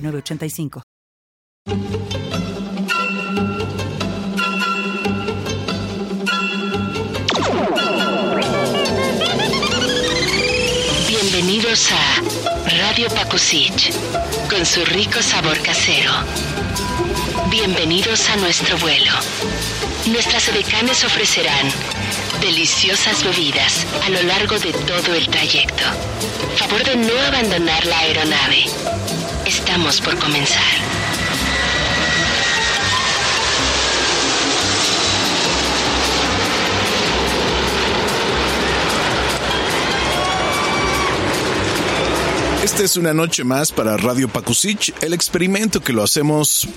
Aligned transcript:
985. 0.00 0.82
Bienvenidos 11.08 11.88
a 11.92 12.68
Radio 12.78 13.08
Pakusich, 13.10 13.92
con 14.48 14.64
su 14.64 14.84
rico 14.84 15.22
sabor 15.22 15.60
casero. 15.62 16.12
Bienvenidos 17.50 18.28
a 18.28 18.36
nuestro 18.36 18.76
vuelo. 18.78 19.12
Nuestras 20.06 20.48
edecanes 20.48 21.04
ofrecerán 21.04 21.70
deliciosas 22.40 23.24
bebidas 23.24 23.86
a 24.04 24.08
lo 24.10 24.22
largo 24.22 24.58
de 24.58 24.72
todo 24.72 25.14
el 25.14 25.28
trayecto. 25.28 25.84
Favor 26.56 26.84
de 26.84 26.96
no 26.96 27.20
abandonar 27.26 27.84
la 27.86 27.98
aeronave. 27.98 28.64
Estamos 29.48 29.98
por 30.02 30.14
comenzar. 30.18 30.62
Esta 42.62 42.82
es 42.82 42.98
una 42.98 43.14
noche 43.14 43.42
más 43.42 43.72
para 43.72 43.96
Radio 43.96 44.28
Pakusich, 44.28 44.92
el 45.00 45.14
experimento 45.14 45.80
que 45.80 45.94
lo 45.94 46.02
hacemos 46.02 46.68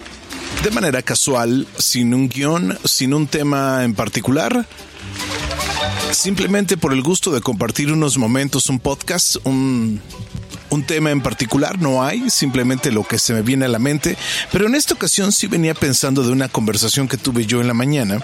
de 0.64 0.72
manera 0.72 1.02
casual, 1.02 1.68
sin 1.78 2.14
un 2.14 2.30
guion, 2.30 2.80
sin 2.86 3.14
un 3.14 3.28
tema 3.28 3.84
en 3.84 3.96
particular, 3.96 4.66
simplemente 6.14 6.78
por 6.78 6.94
el 6.94 7.02
gusto 7.02 7.32
de 7.32 7.42
compartir 7.42 7.92
unos 7.92 8.18
momentos, 8.18 8.70
un 8.70 8.80
podcast, 8.80 9.36
un 9.44 10.00
un 10.72 10.84
tema 10.84 11.12
en 11.12 11.22
particular, 11.22 11.80
no 11.80 12.04
hay, 12.04 12.30
simplemente 12.30 12.92
lo 12.92 13.04
que 13.04 13.20
se 13.20 13.34
me 13.34 13.42
viene 13.42 13.66
a 13.66 13.70
la 13.70 13.78
mente, 13.78 14.18
pero 14.52 14.66
en 14.66 14.76
esta 14.76 14.94
ocasión 14.94 15.32
sí 15.32 15.48
venía 15.48 15.74
pensando 15.74 16.24
de 16.24 16.32
una 16.32 16.48
conversación 16.48 17.08
que 17.08 17.18
tuve 17.18 17.46
yo 17.46 17.62
en 17.62 17.68
la 17.68 17.74
mañana, 17.74 18.24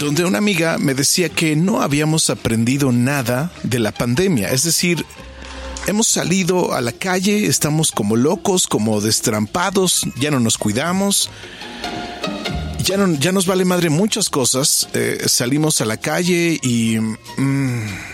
donde 0.00 0.24
una 0.24 0.38
amiga 0.38 0.76
me 0.78 0.94
decía 0.94 1.28
que 1.28 1.54
no 1.54 1.82
habíamos 1.82 2.30
aprendido 2.30 2.90
nada 2.90 3.52
de 3.62 3.78
la 3.78 3.92
pandemia, 3.92 4.50
es 4.50 4.64
decir, 4.64 5.06
hemos 5.86 6.08
salido 6.08 6.74
a 6.74 6.80
la 6.80 6.92
calle, 6.92 7.46
estamos 7.46 7.92
como 7.92 8.16
locos, 8.16 8.66
como 8.66 9.00
destrampados, 9.00 10.04
ya 10.18 10.30
no 10.30 10.40
nos 10.40 10.58
cuidamos. 10.58 11.30
Ya, 12.82 12.96
no, 12.96 13.14
ya 13.18 13.30
nos 13.30 13.44
vale 13.44 13.66
madre 13.66 13.90
muchas 13.90 14.30
cosas. 14.30 14.88
Eh, 14.94 15.24
salimos 15.26 15.80
a 15.80 15.84
la 15.84 15.98
calle 15.98 16.58
y... 16.62 16.98
Mm, 17.36 18.09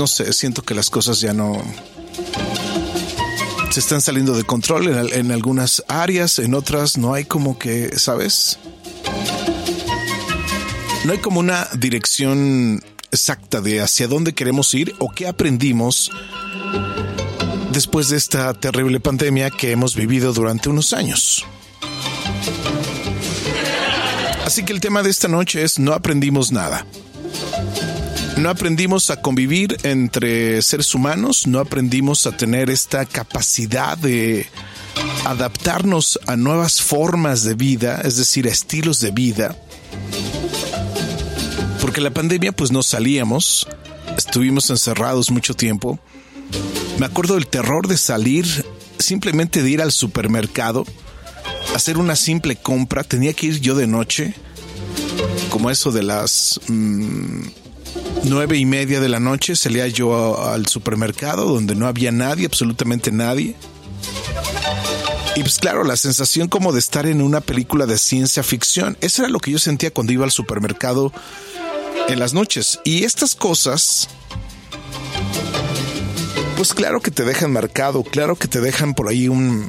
no 0.00 0.06
sé, 0.06 0.32
siento 0.32 0.62
que 0.62 0.72
las 0.72 0.88
cosas 0.88 1.20
ya 1.20 1.34
no 1.34 1.62
se 3.70 3.80
están 3.80 4.00
saliendo 4.00 4.34
de 4.34 4.44
control 4.44 5.12
en, 5.12 5.30
algunas 5.30 5.84
áreas, 5.88 6.38
en 6.38 6.54
otras 6.54 6.96
no 6.96 7.12
hay 7.12 7.26
como 7.26 7.58
que, 7.58 7.98
¿sabes? 7.98 8.58
No 11.04 11.12
hay 11.12 11.18
como 11.18 11.38
una 11.38 11.68
dirección 11.76 12.82
exacta 13.10 13.60
de 13.60 13.82
hacia 13.82 14.08
dónde 14.08 14.32
queremos 14.32 14.72
ir 14.72 14.94
o 15.00 15.10
qué 15.10 15.28
aprendimos 15.28 16.10
después 17.70 18.08
de 18.08 18.16
esta 18.16 18.54
terrible 18.54 19.00
pandemia 19.00 19.50
que 19.50 19.70
hemos 19.70 19.94
vivido 19.94 20.32
durante 20.32 20.70
unos 20.70 20.94
años. 20.94 21.44
Así 24.46 24.64
que 24.64 24.72
el 24.72 24.80
tema 24.80 25.02
de 25.02 25.10
esta 25.10 25.28
noche 25.28 25.62
es 25.62 25.78
no 25.78 25.92
aprendimos 25.92 26.52
nada. 26.52 26.86
No 28.40 28.48
aprendimos 28.48 29.10
a 29.10 29.20
convivir 29.20 29.76
entre 29.82 30.62
seres 30.62 30.94
humanos, 30.94 31.46
no 31.46 31.58
aprendimos 31.58 32.26
a 32.26 32.34
tener 32.34 32.70
esta 32.70 33.04
capacidad 33.04 33.98
de 33.98 34.46
adaptarnos 35.26 36.18
a 36.26 36.36
nuevas 36.36 36.80
formas 36.80 37.44
de 37.44 37.52
vida, 37.52 38.00
es 38.02 38.16
decir, 38.16 38.46
estilos 38.46 38.98
de 39.00 39.10
vida. 39.10 39.54
Porque 41.82 42.00
la 42.00 42.12
pandemia 42.12 42.52
pues 42.52 42.72
no 42.72 42.82
salíamos, 42.82 43.68
estuvimos 44.16 44.70
encerrados 44.70 45.30
mucho 45.30 45.52
tiempo. 45.52 46.00
Me 46.98 47.04
acuerdo 47.04 47.34
del 47.34 47.46
terror 47.46 47.88
de 47.88 47.98
salir, 47.98 48.46
simplemente 48.98 49.62
de 49.62 49.68
ir 49.68 49.82
al 49.82 49.92
supermercado, 49.92 50.86
hacer 51.74 51.98
una 51.98 52.16
simple 52.16 52.56
compra, 52.56 53.04
tenía 53.04 53.34
que 53.34 53.48
ir 53.48 53.60
yo 53.60 53.74
de 53.74 53.86
noche, 53.86 54.34
como 55.50 55.68
eso 55.68 55.92
de 55.92 56.04
las... 56.04 56.58
Mm, 56.68 57.59
nueve 58.24 58.56
y 58.56 58.64
media 58.64 59.00
de 59.00 59.08
la 59.08 59.20
noche 59.20 59.56
salía 59.56 59.86
yo 59.88 60.42
al 60.48 60.66
supermercado 60.66 61.44
donde 61.44 61.74
no 61.74 61.86
había 61.86 62.12
nadie, 62.12 62.46
absolutamente 62.46 63.10
nadie. 63.12 63.56
Y 65.36 65.42
pues 65.42 65.58
claro, 65.58 65.84
la 65.84 65.96
sensación 65.96 66.48
como 66.48 66.72
de 66.72 66.80
estar 66.80 67.06
en 67.06 67.22
una 67.22 67.40
película 67.40 67.86
de 67.86 67.98
ciencia 67.98 68.42
ficción, 68.42 68.96
eso 69.00 69.22
era 69.22 69.30
lo 69.30 69.38
que 69.38 69.52
yo 69.52 69.58
sentía 69.58 69.92
cuando 69.92 70.12
iba 70.12 70.24
al 70.24 70.32
supermercado 70.32 71.12
en 72.08 72.18
las 72.18 72.34
noches. 72.34 72.80
Y 72.84 73.04
estas 73.04 73.34
cosas, 73.34 74.08
pues 76.56 76.74
claro 76.74 77.00
que 77.00 77.10
te 77.10 77.24
dejan 77.24 77.52
marcado, 77.52 78.02
claro 78.02 78.36
que 78.36 78.48
te 78.48 78.60
dejan 78.60 78.94
por 78.94 79.08
ahí 79.08 79.28
un... 79.28 79.68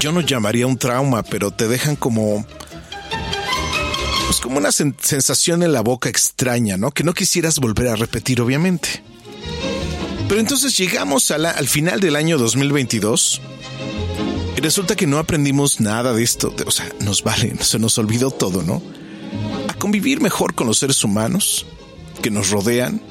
Yo 0.00 0.12
no 0.12 0.20
llamaría 0.20 0.66
un 0.66 0.78
trauma, 0.78 1.22
pero 1.22 1.50
te 1.50 1.68
dejan 1.68 1.96
como 1.96 2.46
como 4.46 4.58
una 4.58 4.70
sensación 4.70 5.64
en 5.64 5.72
la 5.72 5.80
boca 5.80 6.08
extraña, 6.08 6.76
¿no? 6.76 6.92
Que 6.92 7.02
no 7.02 7.14
quisieras 7.14 7.58
volver 7.58 7.88
a 7.88 7.96
repetir, 7.96 8.40
obviamente. 8.40 9.02
Pero 10.28 10.40
entonces 10.40 10.78
llegamos 10.78 11.32
al 11.32 11.66
final 11.66 11.98
del 11.98 12.14
año 12.14 12.38
2022 12.38 13.40
y 14.56 14.60
resulta 14.60 14.94
que 14.94 15.08
no 15.08 15.18
aprendimos 15.18 15.80
nada 15.80 16.12
de 16.12 16.22
esto. 16.22 16.54
O 16.64 16.70
sea, 16.70 16.88
nos 17.00 17.24
vale, 17.24 17.56
se 17.60 17.80
nos 17.80 17.98
olvidó 17.98 18.30
todo, 18.30 18.62
¿no? 18.62 18.80
A 19.66 19.74
convivir 19.74 20.20
mejor 20.20 20.54
con 20.54 20.68
los 20.68 20.78
seres 20.78 21.02
humanos 21.02 21.66
que 22.22 22.30
nos 22.30 22.50
rodean. 22.50 23.02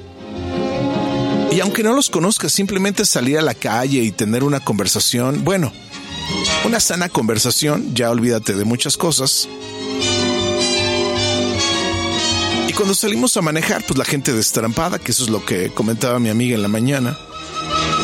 Y 1.51 1.59
aunque 1.59 1.83
no 1.83 1.93
los 1.93 2.09
conozcas, 2.09 2.53
simplemente 2.53 3.03
salir 3.03 3.39
a 3.39 3.41
la 3.41 3.55
calle 3.55 4.03
y 4.03 4.13
tener 4.13 4.45
una 4.45 4.61
conversación, 4.61 5.43
bueno, 5.43 5.73
una 6.65 6.79
sana 6.79 7.09
conversación, 7.09 7.93
ya 7.93 8.09
olvídate 8.09 8.53
de 8.53 8.63
muchas 8.63 8.95
cosas 8.95 9.49
cuando 12.75 12.93
salimos 12.93 13.35
a 13.37 13.41
manejar, 13.41 13.83
pues 13.85 13.97
la 13.97 14.05
gente 14.05 14.33
destrampada, 14.33 14.99
que 14.99 15.11
eso 15.11 15.23
es 15.23 15.29
lo 15.29 15.45
que 15.45 15.69
comentaba 15.69 16.19
mi 16.19 16.29
amiga 16.29 16.55
en 16.55 16.61
la 16.61 16.67
mañana. 16.67 17.17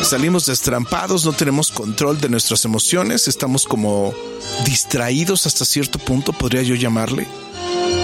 Salimos 0.02 0.46
destrampados, 0.46 1.24
no 1.24 1.32
tenemos 1.32 1.70
control 1.70 2.20
de 2.20 2.28
nuestras 2.28 2.64
emociones, 2.64 3.28
estamos 3.28 3.66
como 3.66 4.14
distraídos 4.64 5.46
hasta 5.46 5.64
cierto 5.64 5.98
punto, 5.98 6.32
podría 6.32 6.62
yo 6.62 6.74
llamarle. 6.74 7.26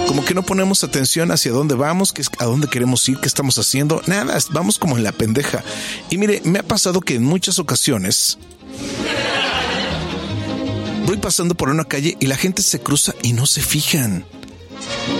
Como 0.06 0.24
que 0.24 0.34
no 0.34 0.42
ponemos 0.42 0.84
atención 0.84 1.30
hacia 1.32 1.52
dónde 1.52 1.74
vamos, 1.74 2.14
a 2.38 2.44
dónde 2.44 2.68
queremos 2.68 3.06
ir, 3.08 3.18
qué 3.18 3.26
estamos 3.28 3.58
haciendo. 3.58 4.00
Nada, 4.06 4.38
vamos 4.50 4.78
como 4.78 4.96
en 4.96 5.04
la 5.04 5.12
pendeja. 5.12 5.64
Y 6.10 6.18
mire, 6.18 6.40
me 6.44 6.60
ha 6.60 6.62
pasado 6.62 7.00
que 7.00 7.14
en 7.14 7.24
muchas 7.24 7.58
ocasiones 7.58 8.38
voy 11.06 11.16
pasando 11.16 11.54
por 11.54 11.70
una 11.70 11.84
calle 11.84 12.16
y 12.20 12.26
la 12.26 12.36
gente 12.36 12.62
se 12.62 12.80
cruza 12.80 13.14
y 13.22 13.32
no 13.32 13.46
se 13.46 13.60
fijan. 13.60 14.24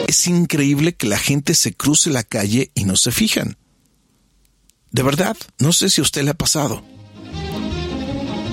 Es 0.06 0.26
increíble 0.26 0.94
que 0.94 1.06
la 1.06 1.18
gente 1.18 1.54
se 1.54 1.74
cruce 1.74 2.10
la 2.10 2.22
calle 2.22 2.70
y 2.74 2.84
no 2.84 2.96
se 2.96 3.12
fijan. 3.12 3.56
De 4.90 5.02
verdad, 5.02 5.36
no 5.58 5.72
sé 5.72 5.90
si 5.90 6.00
a 6.00 6.02
usted 6.02 6.22
le 6.22 6.30
ha 6.30 6.34
pasado. 6.34 6.82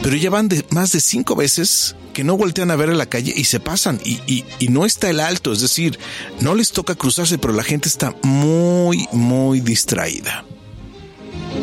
Pero 0.03 0.15
ya 0.17 0.29
van 0.29 0.49
de 0.49 0.65
más 0.69 0.91
de 0.91 0.99
cinco 0.99 1.35
veces 1.35 1.95
que 2.13 2.23
no 2.23 2.37
voltean 2.37 2.71
a 2.71 2.75
ver 2.75 2.89
a 2.89 2.93
la 2.93 3.07
calle 3.07 3.33
y 3.35 3.45
se 3.45 3.59
pasan 3.59 3.99
y, 4.03 4.19
y, 4.27 4.67
no 4.67 4.85
está 4.85 5.09
el 5.09 5.19
alto, 5.19 5.51
es 5.51 5.61
decir, 5.61 5.97
no 6.39 6.55
les 6.55 6.71
toca 6.71 6.95
cruzarse, 6.95 7.37
pero 7.37 7.53
la 7.53 7.63
gente 7.63 7.89
está 7.89 8.15
muy, 8.21 9.07
muy 9.11 9.61
distraída. 9.61 10.45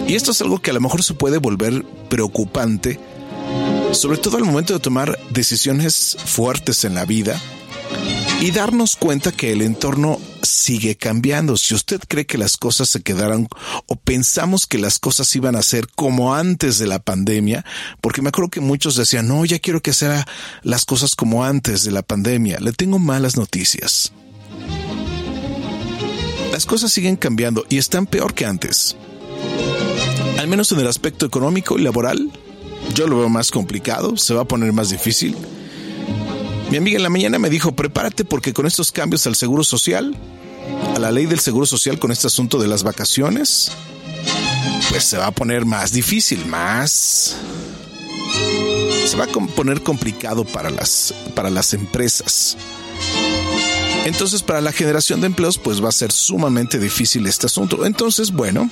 Y 0.09 0.15
esto 0.15 0.33
es 0.33 0.41
algo 0.43 0.61
que 0.61 0.71
a 0.71 0.75
lo 0.75 0.81
mejor 0.81 1.03
se 1.03 1.15
puede 1.15 1.39
volver 1.39 1.85
preocupante, 2.09 2.99
sobre 3.93 4.19
todo 4.19 4.39
al 4.39 4.45
momento 4.45 4.73
de 4.73 4.81
tomar 4.81 5.19
decisiones 5.31 6.17
fuertes 6.25 6.85
en 6.85 6.95
la 6.95 7.05
vida 7.05 7.41
y 8.43 8.51
darnos 8.51 8.97
cuenta 8.97 9.31
que 9.31 9.53
el 9.53 9.63
entorno 9.63 10.19
sigue 10.43 10.97
cambiando. 10.97 11.57
Si 11.57 11.77
usted 11.77 12.01
cree 12.09 12.27
que 12.27 12.39
las 12.39 12.57
cosas 12.57 12.89
se 12.89 13.01
quedaron 13.01 13.47
o 13.87 13.95
pensamos 13.95 14.67
que 14.67 14.79
las 14.79 14.99
cosas 14.99 15.37
iban 15.37 15.55
a 15.55 15.63
ser 15.63 15.87
como 15.87 16.35
antes 16.35 16.81
de 16.81 16.89
la 16.89 16.99
pandemia, 16.99 17.65
porque 18.01 18.21
me 18.21 18.31
acuerdo 18.31 18.51
que 18.51 18.61
muchos 18.61 18.97
decían, 18.97 19.29
no, 19.29 19.45
ya 19.45 19.61
quiero 19.61 19.81
que 19.81 19.93
sean 19.93 20.25
las 20.65 20.85
cosas 20.85 21.15
como 21.15 21.45
antes 21.45 21.85
de 21.85 21.93
la 21.93 22.03
pandemia. 22.03 22.59
Le 22.59 22.73
tengo 22.73 22.99
malas 22.99 23.37
noticias. 23.37 24.13
Las 26.51 26.67
cosas 26.67 26.93
siguen 26.93 27.15
cambiando 27.15 27.65
y 27.69 27.79
están 27.79 28.07
peor 28.07 28.35
que 28.35 28.45
antes. 28.45 28.97
Al 30.41 30.49
menos 30.49 30.73
en 30.73 30.81
el 30.81 30.89
aspecto 30.89 31.27
económico 31.27 31.79
y 31.79 31.83
laboral, 31.83 32.33
yo 32.93 33.07
lo 33.07 33.19
veo 33.19 33.29
más 33.29 33.53
complicado, 33.53 34.17
se 34.17 34.35
va 34.35 34.43
a 34.43 34.49
poner 34.49 34.73
más 34.73 34.91
difícil. 34.91 35.37
Mi 36.73 36.79
amiga 36.79 36.97
en 36.97 37.03
la 37.03 37.11
mañana 37.11 37.39
me 37.39 37.51
dijo, 37.51 37.73
prepárate 37.73 38.25
porque 38.25 38.55
con 38.55 38.65
estos 38.65 38.93
cambios 38.93 39.27
al 39.27 39.37
seguro 39.37 39.63
social, 39.63 40.17
a 40.97 40.99
la 40.99 41.11
ley 41.11 41.27
del 41.27 41.39
seguro 41.39 41.67
social 41.67 41.99
con 41.99 42.11
este 42.11 42.29
asunto 42.29 42.57
de 42.57 42.67
las 42.67 42.83
vacaciones, 42.83 43.73
pues 44.89 45.05
se 45.05 45.19
va 45.19 45.27
a 45.27 45.33
poner 45.33 45.67
más 45.67 45.93
difícil, 45.93 46.47
más... 46.47 47.37
Se 49.07 49.19
va 49.19 49.25
a 49.25 49.27
poner 49.27 49.83
complicado 49.83 50.47
para 50.47 50.71
las, 50.71 51.13
para 51.35 51.51
las 51.51 51.75
empresas. 51.75 52.57
Entonces, 54.07 54.43
para 54.43 54.63
la 54.63 54.73
generación 54.73 55.21
de 55.21 55.27
empleos, 55.27 55.59
pues 55.59 55.85
va 55.85 55.91
a 55.91 55.93
ser 55.93 56.11
sumamente 56.11 56.79
difícil 56.79 57.27
este 57.27 57.49
asunto. 57.49 57.85
Entonces, 57.85 58.33
bueno, 58.33 58.71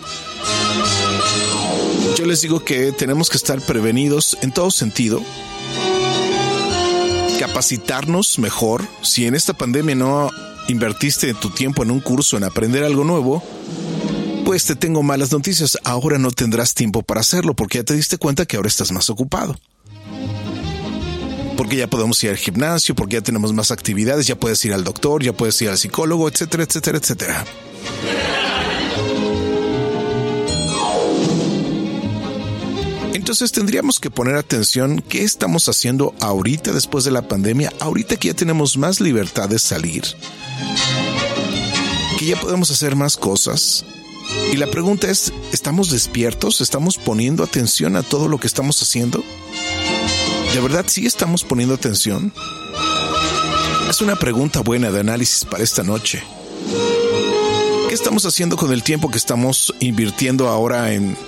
yo 2.17 2.25
les 2.25 2.41
digo 2.41 2.64
que 2.64 2.93
tenemos 2.93 3.29
que 3.29 3.37
estar 3.37 3.61
prevenidos 3.61 4.38
en 4.41 4.53
todo 4.53 4.70
sentido 4.70 5.23
capacitarnos 7.40 8.38
mejor. 8.38 8.87
Si 9.00 9.26
en 9.26 9.34
esta 9.34 9.54
pandemia 9.54 9.94
no 9.94 10.31
invertiste 10.69 11.32
tu 11.32 11.48
tiempo 11.48 11.82
en 11.82 11.90
un 11.90 12.00
curso, 12.00 12.37
en 12.37 12.44
aprender 12.44 12.84
algo 12.84 13.02
nuevo, 13.02 13.42
pues 14.44 14.66
te 14.66 14.76
tengo 14.76 15.02
malas 15.02 15.32
noticias. 15.32 15.78
Ahora 15.82 16.19
no 16.19 16.32
tendrás 16.32 16.75
tiempo 16.75 17.00
para 17.00 17.22
hacerlo 17.22 17.54
porque 17.54 17.78
ya 17.78 17.84
te 17.84 17.94
diste 17.94 18.19
cuenta 18.19 18.44
que 18.44 18.56
ahora 18.56 18.69
estás 18.69 18.92
más 18.92 19.08
ocupado. 19.08 19.56
Porque 21.56 21.76
ya 21.76 21.88
podemos 21.88 22.22
ir 22.22 22.28
al 22.28 22.37
gimnasio, 22.37 22.94
porque 22.94 23.16
ya 23.16 23.22
tenemos 23.22 23.54
más 23.54 23.70
actividades, 23.70 24.26
ya 24.26 24.38
puedes 24.38 24.62
ir 24.66 24.75
al 24.75 24.84
doctor, 24.84 25.22
ya 25.22 25.32
puedes 25.32 25.60
ir 25.62 25.70
al 25.70 25.78
psicólogo, 25.78 26.28
etcétera, 26.28 26.64
etcétera, 26.64 26.98
etcétera. 26.98 27.44
Entonces 33.20 33.52
tendríamos 33.52 34.00
que 34.00 34.11
poner 34.11 34.37
atención 34.37 35.05
qué 35.06 35.25
estamos 35.25 35.69
haciendo 35.69 36.14
ahorita 36.20 36.72
después 36.72 37.05
de 37.05 37.11
la 37.11 37.28
pandemia, 37.28 37.70
ahorita 37.78 38.17
que 38.17 38.28
ya 38.28 38.34
tenemos 38.34 38.78
más 38.78 38.99
libertad 38.99 39.46
de 39.46 39.58
salir, 39.58 40.05
que 42.19 42.25
ya 42.25 42.40
podemos 42.40 42.70
hacer 42.70 42.96
más 42.96 43.19
cosas. 43.19 43.84
Y 44.55 44.56
la 44.56 44.69
pregunta 44.69 45.11
es, 45.11 45.34
¿estamos 45.52 45.90
despiertos? 45.90 46.62
¿Estamos 46.62 46.96
poniendo 46.96 47.44
atención 47.44 47.94
a 47.96 48.02
todo 48.02 48.26
lo 48.26 48.40
que 48.40 48.46
estamos 48.46 48.81
haciendo? 48.81 49.22
¿De 50.55 50.61
verdad 50.62 50.87
sí 50.88 51.05
estamos 51.05 51.44
poniendo 51.44 51.75
atención? 51.75 52.32
Es 53.90 54.00
una 54.00 54.17
pregunta 54.17 54.61
buena 54.61 54.90
de 54.90 55.00
análisis 55.00 55.44
para 55.44 55.62
esta 55.62 55.82
noche. 55.82 56.22
¿Qué 57.87 57.94
estamos 57.94 58.25
haciendo 58.25 58.56
con 58.56 58.72
el 58.72 58.82
tiempo 58.82 59.11
que 59.11 59.19
estamos 59.19 59.75
invirtiendo 59.78 60.49
ahora 60.49 60.94
en 60.94 61.19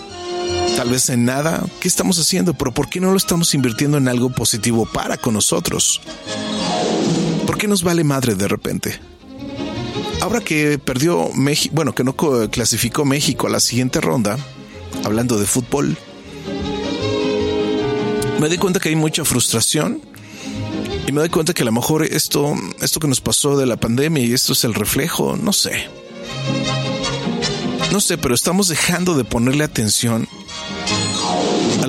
tal 0.82 0.90
vez 0.90 1.10
en 1.10 1.24
nada, 1.24 1.64
¿qué 1.78 1.86
estamos 1.86 2.18
haciendo? 2.18 2.54
Pero 2.54 2.74
¿por 2.74 2.90
qué 2.90 2.98
no 2.98 3.12
lo 3.12 3.16
estamos 3.16 3.54
invirtiendo 3.54 3.98
en 3.98 4.08
algo 4.08 4.30
positivo 4.30 4.84
para 4.84 5.16
con 5.16 5.34
nosotros? 5.34 6.00
¿Por 7.46 7.56
qué 7.56 7.68
nos 7.68 7.84
vale 7.84 8.02
madre 8.02 8.34
de 8.34 8.48
repente? 8.48 8.98
Ahora 10.20 10.40
que 10.40 10.80
perdió 10.80 11.28
México, 11.34 11.72
bueno, 11.76 11.94
que 11.94 12.02
no 12.02 12.16
clasificó 12.16 13.04
México 13.04 13.46
a 13.46 13.50
la 13.50 13.60
siguiente 13.60 14.00
ronda, 14.00 14.36
hablando 15.04 15.38
de 15.38 15.46
fútbol, 15.46 15.96
me 18.40 18.48
di 18.48 18.58
cuenta 18.58 18.80
que 18.80 18.88
hay 18.88 18.96
mucha 18.96 19.24
frustración 19.24 20.00
y 21.06 21.12
me 21.12 21.20
doy 21.20 21.28
cuenta 21.28 21.54
que 21.54 21.62
a 21.62 21.66
lo 21.66 21.70
mejor 21.70 22.02
esto, 22.02 22.56
esto 22.80 22.98
que 22.98 23.06
nos 23.06 23.20
pasó 23.20 23.56
de 23.56 23.66
la 23.66 23.76
pandemia 23.76 24.24
y 24.24 24.32
esto 24.32 24.52
es 24.52 24.64
el 24.64 24.74
reflejo, 24.74 25.36
no 25.36 25.52
sé. 25.52 25.86
No 27.92 28.00
sé, 28.00 28.18
pero 28.18 28.34
estamos 28.34 28.66
dejando 28.66 29.14
de 29.14 29.22
ponerle 29.22 29.62
atención 29.62 30.26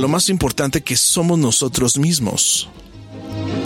lo 0.03 0.09
más 0.09 0.27
importante 0.27 0.81
que 0.81 0.97
somos 0.97 1.39
nosotros 1.39 1.97
mismos. 1.97 2.67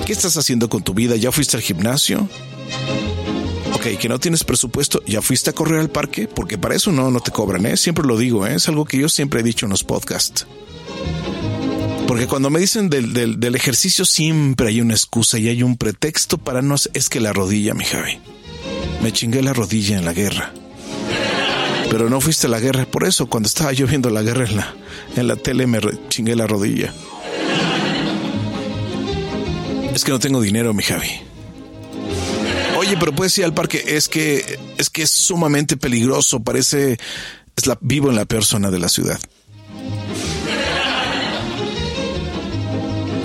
¿Qué 0.05 0.13
estás 0.13 0.37
haciendo 0.37 0.69
con 0.69 0.83
tu 0.83 0.93
vida? 0.93 1.15
¿Ya 1.15 1.31
fuiste 1.31 1.57
al 1.57 1.63
gimnasio? 1.63 2.29
Ok, 3.73 3.97
que 3.99 4.07
no 4.07 4.19
tienes 4.19 4.43
presupuesto, 4.43 5.01
¿ya 5.07 5.23
fuiste 5.23 5.49
a 5.49 5.53
correr 5.53 5.79
al 5.79 5.89
parque? 5.89 6.27
Porque 6.27 6.59
para 6.59 6.75
eso 6.75 6.91
no, 6.91 7.09
no 7.09 7.21
te 7.21 7.31
cobran, 7.31 7.65
¿eh? 7.65 7.75
Siempre 7.75 8.05
lo 8.05 8.19
digo, 8.19 8.45
¿eh? 8.45 8.53
Es 8.53 8.67
algo 8.69 8.85
que 8.85 8.99
yo 8.99 9.09
siempre 9.09 9.39
he 9.39 9.43
dicho 9.43 9.65
en 9.65 9.71
los 9.71 9.83
podcasts. 9.83 10.45
Porque 12.07 12.27
cuando 12.27 12.51
me 12.51 12.59
dicen 12.59 12.91
del, 12.91 13.55
ejercicio 13.55 14.05
siempre 14.05 14.67
hay 14.67 14.79
una 14.79 14.93
excusa 14.93 15.39
y 15.39 15.47
hay 15.47 15.63
un 15.63 15.75
pretexto 15.75 16.37
para 16.37 16.61
no... 16.61 16.75
Es 16.93 17.09
que 17.09 17.19
la 17.19 17.33
rodilla, 17.33 17.73
mi 17.73 17.83
Javi. 17.83 18.19
Me 19.01 19.11
chingué 19.11 19.41
la 19.41 19.53
rodilla 19.53 19.97
en 19.97 20.05
la 20.05 20.13
guerra. 20.13 20.53
Pero 21.89 22.09
no 22.09 22.21
fuiste 22.21 22.47
a 22.47 22.49
la 22.49 22.59
guerra. 22.59 22.85
Por 22.85 23.05
eso, 23.05 23.27
cuando 23.27 23.47
estaba 23.47 23.73
yo 23.73 23.87
viendo 23.87 24.09
la 24.09 24.21
guerra 24.21 24.45
en 24.45 24.55
la, 24.57 24.75
en 25.15 25.27
la 25.27 25.35
tele, 25.35 25.67
me 25.67 25.79
chingué 26.09 26.35
la 26.35 26.47
rodilla. 26.47 26.93
Es 29.93 30.03
que 30.03 30.11
no 30.11 30.19
tengo 30.19 30.41
dinero, 30.41 30.73
mi 30.73 30.83
Javi. 30.83 31.09
Oye, 32.77 32.97
pero 32.99 33.13
puedes 33.13 33.37
ir 33.37 33.45
al 33.45 33.53
parque. 33.53 33.83
Es 33.87 34.07
que 34.07 34.59
es 34.77 34.89
que 34.89 35.01
es 35.03 35.09
sumamente 35.09 35.77
peligroso. 35.77 36.43
Parece 36.43 36.99
es 37.55 37.65
la 37.65 37.77
vivo 37.81 38.09
en 38.09 38.15
la 38.15 38.25
persona 38.25 38.69
de 38.69 38.79
la 38.79 38.89
ciudad. 38.89 39.19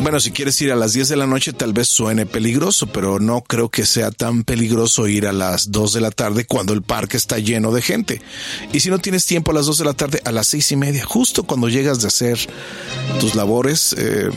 Bueno, 0.03 0.19
si 0.19 0.33
quieres 0.33 0.61
ir 0.61 0.73
a 0.73 0.77
las 0.77 0.95
10 0.95 1.11
de 1.11 1.17
la 1.17 1.29
noche 1.29 1.53
tal 1.53 1.73
vez 1.73 1.87
suene 1.87 2.27
peligroso, 2.27 2.89
pero 2.89 3.21
no 3.21 3.43
creo 3.43 3.69
que 3.69 3.87
sea 3.87 4.11
tan 4.11 4.43
peligroso 4.43 5.07
ir 5.07 5.29
a 5.29 5.33
las 5.33 5.71
2 5.71 5.93
de 5.93 6.01
la 6.01 6.11
tarde 6.11 6.45
cuando 6.45 6.73
el 6.73 6.83
parque 6.83 7.17
está 7.17 7.39
lleno 7.39 7.71
de 7.71 7.83
gente. 7.83 8.21
Y 8.73 8.81
si 8.81 8.91
no 8.91 8.99
tienes 8.99 9.27
tiempo 9.27 9.53
a 9.53 9.55
las 9.55 9.67
2 9.67 9.79
de 9.79 9.85
la 9.85 9.95
tarde, 9.95 10.21
a 10.25 10.33
las 10.33 10.49
seis 10.49 10.73
y 10.73 10.77
media, 10.77 11.05
justo 11.05 11.45
cuando 11.45 11.69
llegas 11.69 12.01
de 12.03 12.09
hacer 12.09 12.37
tus 13.21 13.37
labores 13.37 13.95
eh, 13.97 14.29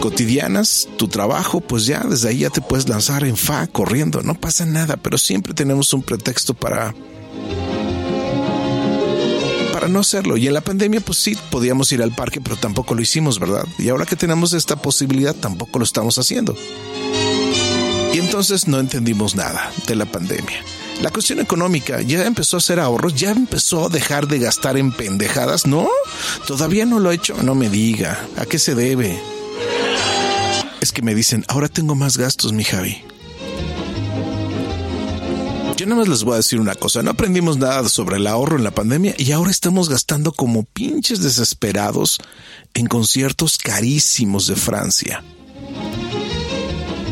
cotidianas, 0.00 0.88
tu 0.96 1.08
trabajo, 1.08 1.60
pues 1.60 1.84
ya 1.84 2.04
desde 2.08 2.28
ahí 2.28 2.38
ya 2.38 2.50
te 2.50 2.60
puedes 2.60 2.88
lanzar 2.88 3.24
en 3.24 3.36
fa 3.36 3.66
corriendo. 3.66 4.22
No 4.22 4.34
pasa 4.34 4.64
nada, 4.64 4.96
pero 4.96 5.18
siempre 5.18 5.54
tenemos 5.54 5.92
un 5.92 6.02
pretexto 6.02 6.54
para 6.54 6.94
no 9.88 10.00
hacerlo. 10.00 10.36
Y 10.36 10.46
en 10.46 10.54
la 10.54 10.60
pandemia, 10.60 11.00
pues 11.00 11.18
sí, 11.18 11.36
podíamos 11.50 11.90
ir 11.92 12.02
al 12.02 12.14
parque, 12.14 12.40
pero 12.40 12.56
tampoco 12.56 12.94
lo 12.94 13.02
hicimos, 13.02 13.38
¿verdad? 13.38 13.66
Y 13.78 13.88
ahora 13.88 14.06
que 14.06 14.16
tenemos 14.16 14.52
esta 14.52 14.76
posibilidad, 14.76 15.34
tampoco 15.34 15.78
lo 15.78 15.84
estamos 15.84 16.18
haciendo. 16.18 16.56
Y 18.12 18.18
entonces 18.18 18.66
no 18.66 18.80
entendimos 18.80 19.34
nada 19.34 19.70
de 19.86 19.96
la 19.96 20.06
pandemia. 20.06 20.62
La 21.02 21.10
cuestión 21.10 21.38
económica 21.38 22.00
ya 22.02 22.26
empezó 22.26 22.56
a 22.56 22.58
hacer 22.58 22.80
ahorros, 22.80 23.14
ya 23.14 23.30
empezó 23.30 23.86
a 23.86 23.88
dejar 23.88 24.26
de 24.26 24.40
gastar 24.40 24.76
en 24.76 24.90
pendejadas. 24.90 25.66
No, 25.66 25.88
todavía 26.46 26.86
no 26.86 26.98
lo 26.98 27.10
ha 27.10 27.14
hecho. 27.14 27.36
No 27.42 27.54
me 27.54 27.68
diga, 27.68 28.26
¿a 28.36 28.46
qué 28.46 28.58
se 28.58 28.74
debe? 28.74 29.20
Es 30.80 30.92
que 30.92 31.02
me 31.02 31.14
dicen, 31.14 31.44
ahora 31.48 31.68
tengo 31.68 31.94
más 31.94 32.16
gastos, 32.16 32.52
mi 32.52 32.64
Javi. 32.64 33.04
Yo 35.78 35.86
nada 35.86 36.00
más 36.00 36.08
les 36.08 36.24
voy 36.24 36.32
a 36.32 36.38
decir 36.38 36.58
una 36.58 36.74
cosa, 36.74 37.04
no 37.04 37.12
aprendimos 37.12 37.56
nada 37.56 37.88
sobre 37.88 38.16
el 38.16 38.26
ahorro 38.26 38.56
en 38.56 38.64
la 38.64 38.72
pandemia 38.72 39.14
y 39.16 39.30
ahora 39.30 39.52
estamos 39.52 39.88
gastando 39.88 40.32
como 40.32 40.64
pinches 40.64 41.22
desesperados 41.22 42.18
en 42.74 42.86
conciertos 42.86 43.58
carísimos 43.58 44.48
de 44.48 44.56
Francia. 44.56 45.22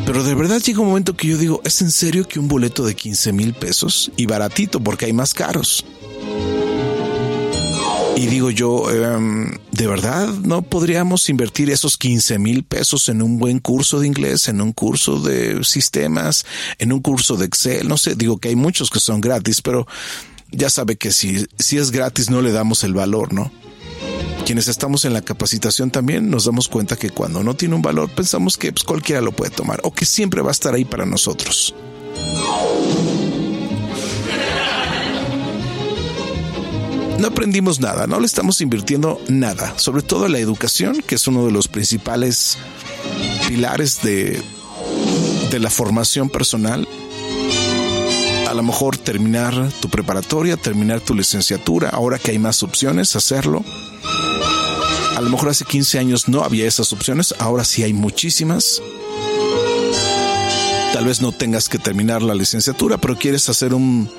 Pero 0.04 0.24
de 0.24 0.34
verdad 0.34 0.60
llega 0.60 0.80
un 0.80 0.88
momento 0.88 1.16
que 1.16 1.28
yo 1.28 1.38
digo, 1.38 1.60
¿es 1.64 1.80
en 1.80 1.92
serio 1.92 2.26
que 2.26 2.40
un 2.40 2.48
boleto 2.48 2.84
de 2.84 2.96
15 2.96 3.32
mil 3.32 3.54
pesos 3.54 4.10
y 4.16 4.26
baratito 4.26 4.80
porque 4.80 5.04
hay 5.04 5.12
más 5.12 5.32
caros? 5.32 5.84
Y 8.16 8.28
digo 8.28 8.50
yo, 8.50 8.90
em, 8.90 9.58
¿de 9.72 9.86
verdad 9.86 10.26
no 10.28 10.62
podríamos 10.62 11.28
invertir 11.28 11.68
esos 11.68 11.98
15 11.98 12.38
mil 12.38 12.64
pesos 12.64 13.10
en 13.10 13.20
un 13.20 13.38
buen 13.38 13.58
curso 13.58 14.00
de 14.00 14.06
inglés, 14.06 14.48
en 14.48 14.62
un 14.62 14.72
curso 14.72 15.20
de 15.20 15.62
sistemas, 15.64 16.46
en 16.78 16.94
un 16.94 17.00
curso 17.00 17.36
de 17.36 17.44
Excel? 17.44 17.86
No 17.86 17.98
sé, 17.98 18.14
digo 18.14 18.38
que 18.38 18.48
hay 18.48 18.56
muchos 18.56 18.88
que 18.88 19.00
son 19.00 19.20
gratis, 19.20 19.60
pero 19.60 19.86
ya 20.50 20.70
sabe 20.70 20.96
que 20.96 21.12
si, 21.12 21.44
si 21.58 21.76
es 21.76 21.90
gratis 21.90 22.30
no 22.30 22.40
le 22.40 22.52
damos 22.52 22.84
el 22.84 22.94
valor, 22.94 23.34
¿no? 23.34 23.52
Quienes 24.46 24.68
estamos 24.68 25.04
en 25.04 25.12
la 25.12 25.20
capacitación 25.20 25.90
también 25.90 26.30
nos 26.30 26.46
damos 26.46 26.68
cuenta 26.68 26.96
que 26.96 27.10
cuando 27.10 27.42
no 27.42 27.54
tiene 27.54 27.74
un 27.74 27.82
valor 27.82 28.08
pensamos 28.08 28.56
que 28.56 28.72
pues, 28.72 28.84
cualquiera 28.84 29.20
lo 29.20 29.32
puede 29.32 29.50
tomar 29.50 29.80
o 29.82 29.92
que 29.92 30.06
siempre 30.06 30.40
va 30.40 30.48
a 30.48 30.52
estar 30.52 30.72
ahí 30.72 30.86
para 30.86 31.04
nosotros. 31.04 31.74
No 37.18 37.28
aprendimos 37.28 37.80
nada, 37.80 38.06
no 38.06 38.20
le 38.20 38.26
estamos 38.26 38.60
invirtiendo 38.60 39.20
nada, 39.28 39.78
sobre 39.78 40.02
todo 40.02 40.28
la 40.28 40.38
educación, 40.38 41.02
que 41.02 41.14
es 41.14 41.26
uno 41.26 41.46
de 41.46 41.52
los 41.52 41.68
principales 41.68 42.58
pilares 43.48 44.02
de, 44.02 44.42
de 45.50 45.58
la 45.58 45.70
formación 45.70 46.28
personal. 46.28 46.86
A 48.48 48.54
lo 48.54 48.62
mejor 48.62 48.96
terminar 48.96 49.70
tu 49.80 49.88
preparatoria, 49.88 50.56
terminar 50.56 51.00
tu 51.00 51.14
licenciatura, 51.14 51.90
ahora 51.90 52.18
que 52.18 52.32
hay 52.32 52.38
más 52.38 52.62
opciones, 52.62 53.16
hacerlo. 53.16 53.64
A 55.16 55.20
lo 55.20 55.30
mejor 55.30 55.48
hace 55.48 55.64
15 55.64 55.98
años 55.98 56.28
no 56.28 56.42
había 56.42 56.66
esas 56.66 56.92
opciones, 56.92 57.34
ahora 57.38 57.64
sí 57.64 57.82
hay 57.82 57.92
muchísimas. 57.92 58.82
Tal 60.96 61.04
vez 61.04 61.20
no 61.20 61.30
tengas 61.30 61.68
que 61.68 61.78
terminar 61.78 62.22
la 62.22 62.34
licenciatura, 62.34 62.96
pero 62.96 63.18
quieres 63.18 63.50
hacer 63.50 63.74
un, 63.74 64.10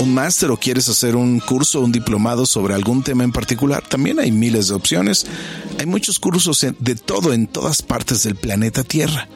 un 0.00 0.14
máster 0.14 0.52
o 0.52 0.56
quieres 0.56 0.88
hacer 0.88 1.16
un 1.16 1.40
curso, 1.40 1.80
un 1.80 1.90
diplomado 1.90 2.46
sobre 2.46 2.74
algún 2.74 3.02
tema 3.02 3.24
en 3.24 3.32
particular. 3.32 3.82
También 3.88 4.20
hay 4.20 4.30
miles 4.30 4.68
de 4.68 4.74
opciones. 4.74 5.26
Hay 5.80 5.86
muchos 5.86 6.20
cursos 6.20 6.64
de 6.78 6.94
todo 6.94 7.32
en 7.32 7.48
todas 7.48 7.82
partes 7.82 8.22
del 8.22 8.36
planeta 8.36 8.84
Tierra. 8.84 9.26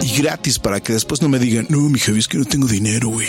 Y 0.00 0.16
gratis 0.16 0.58
para 0.58 0.80
que 0.80 0.94
después 0.94 1.20
no 1.20 1.28
me 1.28 1.38
digan, 1.38 1.66
no, 1.68 1.80
mi 1.80 1.98
Javi, 1.98 2.20
es 2.20 2.28
que 2.28 2.38
no 2.38 2.46
tengo 2.46 2.66
dinero, 2.66 3.10
güey. 3.10 3.28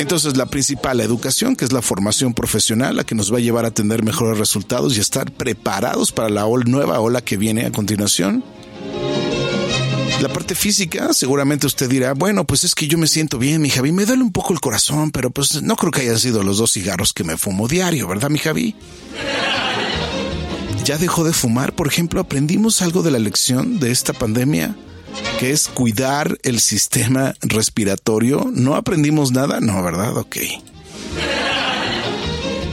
Entonces, 0.00 0.36
la 0.36 0.44
principal, 0.44 1.00
educación, 1.00 1.56
que 1.56 1.64
es 1.64 1.72
la 1.72 1.80
formación 1.80 2.34
profesional, 2.34 2.96
la 2.96 3.04
que 3.04 3.14
nos 3.14 3.32
va 3.32 3.38
a 3.38 3.40
llevar 3.40 3.64
a 3.64 3.70
tener 3.70 4.02
mejores 4.02 4.36
resultados 4.36 4.98
y 4.98 5.00
estar 5.00 5.32
preparados 5.32 6.12
para 6.12 6.28
la 6.28 6.44
nueva 6.66 7.00
ola 7.00 7.22
que 7.22 7.38
viene 7.38 7.64
a 7.64 7.72
continuación. 7.72 8.44
La 10.22 10.28
parte 10.28 10.54
física, 10.54 11.12
seguramente 11.12 11.66
usted 11.66 11.90
dirá, 11.90 12.14
bueno, 12.14 12.46
pues 12.46 12.62
es 12.62 12.76
que 12.76 12.86
yo 12.86 12.96
me 12.96 13.08
siento 13.08 13.40
bien, 13.40 13.60
mi 13.60 13.70
Javi, 13.70 13.90
me 13.90 14.06
duele 14.06 14.22
un 14.22 14.30
poco 14.30 14.52
el 14.52 14.60
corazón, 14.60 15.10
pero 15.10 15.30
pues 15.30 15.60
no 15.62 15.74
creo 15.74 15.90
que 15.90 16.02
hayan 16.02 16.16
sido 16.16 16.44
los 16.44 16.58
dos 16.58 16.70
cigarros 16.70 17.12
que 17.12 17.24
me 17.24 17.36
fumo 17.36 17.66
diario, 17.66 18.06
¿verdad, 18.06 18.30
mi 18.30 18.38
Javi? 18.38 18.76
¿Ya 20.84 20.96
dejó 20.96 21.24
de 21.24 21.32
fumar? 21.32 21.74
Por 21.74 21.88
ejemplo, 21.88 22.20
¿aprendimos 22.20 22.82
algo 22.82 23.02
de 23.02 23.10
la 23.10 23.18
lección 23.18 23.80
de 23.80 23.90
esta 23.90 24.12
pandemia? 24.12 24.76
Que 25.40 25.50
es 25.50 25.66
cuidar 25.66 26.38
el 26.44 26.60
sistema 26.60 27.34
respiratorio. 27.40 28.48
¿No 28.54 28.76
aprendimos 28.76 29.32
nada? 29.32 29.58
No, 29.58 29.82
¿verdad? 29.82 30.16
Ok. 30.16 30.36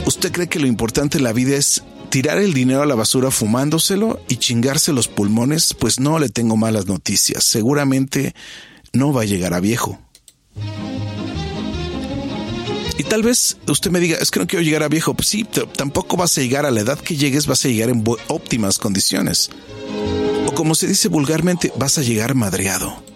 ¿Usted 0.06 0.30
cree 0.30 0.48
que 0.48 0.60
lo 0.60 0.68
importante 0.68 1.18
en 1.18 1.24
la 1.24 1.32
vida 1.32 1.56
es 1.56 1.82
tirar 2.10 2.38
el 2.38 2.52
dinero 2.52 2.82
a 2.82 2.86
la 2.86 2.94
basura 2.94 3.30
fumándoselo 3.30 4.20
y 4.28 4.36
chingarse 4.36 4.92
los 4.92 5.08
pulmones, 5.08 5.74
pues 5.74 6.00
no 6.00 6.18
le 6.18 6.28
tengo 6.28 6.56
malas 6.56 6.86
noticias. 6.86 7.44
Seguramente 7.44 8.34
no 8.92 9.12
va 9.12 9.22
a 9.22 9.26
llegar 9.26 9.54
a 9.54 9.60
viejo. 9.60 9.98
Y 12.98 13.04
tal 13.04 13.22
vez 13.22 13.56
usted 13.66 13.90
me 13.90 14.00
diga, 14.00 14.18
es 14.18 14.30
que 14.30 14.40
no 14.40 14.46
quiero 14.46 14.62
llegar 14.62 14.82
a 14.82 14.88
viejo. 14.88 15.14
Pues 15.14 15.28
sí, 15.28 15.46
tampoco 15.76 16.16
vas 16.16 16.36
a 16.36 16.42
llegar 16.42 16.66
a 16.66 16.70
la 16.70 16.80
edad 16.80 16.98
que 16.98 17.16
llegues, 17.16 17.46
vas 17.46 17.64
a 17.64 17.68
llegar 17.68 17.88
en 17.88 18.04
óptimas 18.28 18.78
condiciones. 18.78 19.50
O 20.46 20.52
como 20.52 20.74
se 20.74 20.86
dice 20.86 21.08
vulgarmente, 21.08 21.72
vas 21.76 21.96
a 21.96 22.02
llegar 22.02 22.34
madreado. 22.34 23.09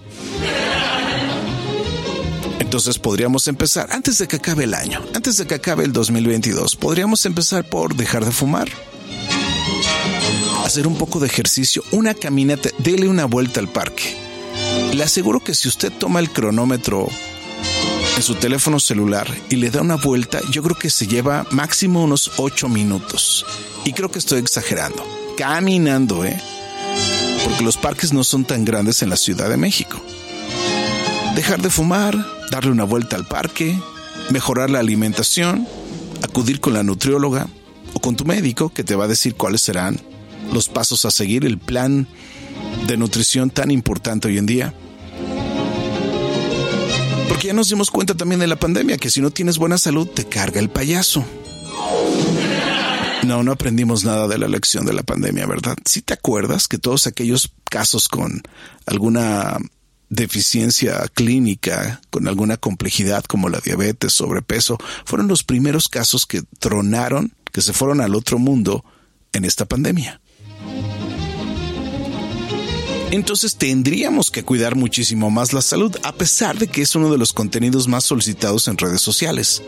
Entonces 2.75 2.99
podríamos 2.99 3.47
empezar, 3.47 3.89
antes 3.93 4.19
de 4.19 4.27
que 4.27 4.35
acabe 4.35 4.65
el 4.65 4.75
año, 4.75 5.01
antes 5.15 5.37
de 5.37 5.47
que 5.47 5.55
acabe 5.55 5.85
el 5.85 5.93
2022, 5.93 6.75
podríamos 6.75 7.25
empezar 7.25 7.63
por 7.63 7.95
dejar 7.95 8.25
de 8.25 8.33
fumar. 8.33 8.69
Hacer 10.65 10.89
un 10.89 10.97
poco 10.97 11.21
de 11.21 11.29
ejercicio, 11.29 11.85
una 11.93 12.15
caminata, 12.15 12.71
dele 12.79 13.07
una 13.07 13.27
vuelta 13.27 13.61
al 13.61 13.69
parque. 13.69 14.17
Le 14.93 15.05
aseguro 15.05 15.39
que 15.39 15.55
si 15.55 15.69
usted 15.69 15.93
toma 15.93 16.19
el 16.19 16.31
cronómetro 16.31 17.07
en 18.17 18.23
su 18.25 18.35
teléfono 18.35 18.81
celular 18.81 19.29
y 19.49 19.55
le 19.55 19.71
da 19.71 19.81
una 19.81 19.95
vuelta, 19.95 20.41
yo 20.51 20.61
creo 20.65 20.77
que 20.77 20.91
se 20.91 21.07
lleva 21.07 21.47
máximo 21.53 22.03
unos 22.03 22.33
8 22.39 22.69
minutos. 22.69 23.47
Y 23.85 23.93
creo 23.93 24.11
que 24.11 24.19
estoy 24.19 24.41
exagerando. 24.41 25.07
Caminando, 25.39 26.25
¿eh? 26.25 26.43
Porque 27.45 27.63
los 27.63 27.77
parques 27.77 28.13
no 28.13 28.25
son 28.25 28.45
tan 28.45 28.65
grandes 28.65 29.01
en 29.03 29.11
la 29.11 29.17
Ciudad 29.17 29.49
de 29.49 29.59
México. 29.59 30.05
Dejar 31.35 31.61
de 31.61 31.71
fumar, 31.71 32.17
darle 32.51 32.71
una 32.71 32.85
vuelta 32.85 33.17
al 33.17 33.27
parque, 33.27 33.77
mejorar 34.31 34.71
la 34.71 34.79
alimentación, 34.79 35.67
acudir 36.23 36.61
con 36.61 36.75
la 36.75 36.83
nutrióloga 36.83 37.49
o 37.93 38.01
con 38.01 38.17
tu 38.17 38.25
médico 38.25 38.73
que 38.73 38.85
te 38.85 38.95
va 38.95 39.05
a 39.05 39.09
decir 39.09 39.35
cuáles 39.35 39.61
serán 39.61 40.01
los 40.53 40.69
pasos 40.69 41.05
a 41.05 41.11
seguir, 41.11 41.45
el 41.45 41.59
plan 41.59 42.07
de 42.87 42.97
nutrición 42.97 43.51
tan 43.51 43.71
importante 43.71 44.29
hoy 44.29 44.39
en 44.39 44.47
día. 44.47 44.75
Porque 47.29 47.49
ya 47.49 47.53
nos 47.53 47.69
dimos 47.69 47.91
cuenta 47.91 48.15
también 48.15 48.41
de 48.41 48.47
la 48.47 48.57
pandemia 48.57 48.97
que 48.97 49.11
si 49.11 49.21
no 49.21 49.31
tienes 49.31 49.59
buena 49.59 49.77
salud 49.77 50.07
te 50.07 50.25
carga 50.27 50.61
el 50.61 50.71
payaso. 50.71 51.25
No, 53.25 53.43
no 53.43 53.53
aprendimos 53.53 54.05
nada 54.05 54.29
de 54.29 54.39
la 54.39 54.49
lección 54.49 54.85
de 54.85 54.93
la 54.93 55.03
pandemia, 55.03 55.47
¿verdad? 55.47 55.77
Si 55.85 56.03
te 56.03 56.13
acuerdas 56.13 56.69
que 56.69 56.79
todos 56.79 57.07
aquellos 57.07 57.51
casos 57.71 58.09
con 58.09 58.43
alguna 58.87 59.59
deficiencia 60.09 61.07
clínica 61.13 62.01
con 62.11 62.29
alguna 62.29 62.57
complejidad 62.57 63.25
como 63.25 63.49
la 63.49 63.61
diabetes, 63.61 64.13
sobrepeso, 64.13 64.79
fueron 65.05 65.29
los 65.29 65.45
primeros 65.45 65.89
casos 65.89 66.27
que 66.27 66.43
tronaron, 66.59 67.35
que 67.53 67.63
se 67.63 67.73
fueron 67.73 68.01
al 68.01 68.15
otro 68.15 68.39
mundo 68.39 68.85
en 69.33 69.45
esta 69.45 69.65
pandemia. 69.65 70.21
Entonces 73.11 73.57
tendríamos 73.57 74.33
que 74.33 74.43
cuidar 74.43 74.75
muchísimo 74.75 75.31
más 75.31 75.53
la 75.53 75.63
salud, 75.63 75.97
a 76.03 76.13
pesar 76.13 76.59
de 76.59 76.67
que 76.67 76.83
es 76.83 76.97
uno 76.97 77.13
de 77.13 77.19
los 77.19 77.33
contenidos 77.33 77.87
más 77.87 78.05
solicitados 78.05 78.67
en 78.67 78.77
redes 78.77 79.03
sociales. 79.03 79.63